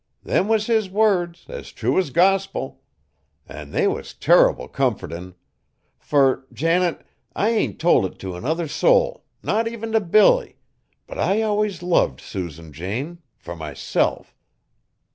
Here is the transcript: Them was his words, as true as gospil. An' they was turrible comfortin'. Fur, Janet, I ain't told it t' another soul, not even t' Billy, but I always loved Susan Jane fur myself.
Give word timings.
Them 0.23 0.47
was 0.47 0.65
his 0.65 0.89
words, 0.89 1.45
as 1.47 1.71
true 1.71 1.99
as 1.99 2.09
gospil. 2.09 2.79
An' 3.47 3.69
they 3.69 3.87
was 3.87 4.15
turrible 4.15 4.67
comfortin'. 4.67 5.35
Fur, 5.99 6.43
Janet, 6.51 7.05
I 7.35 7.49
ain't 7.49 7.77
told 7.77 8.07
it 8.07 8.17
t' 8.17 8.33
another 8.33 8.67
soul, 8.67 9.25
not 9.43 9.67
even 9.67 9.91
t' 9.91 9.99
Billy, 9.99 10.57
but 11.05 11.19
I 11.19 11.43
always 11.43 11.83
loved 11.83 12.19
Susan 12.19 12.73
Jane 12.73 13.19
fur 13.37 13.55
myself. 13.55 14.33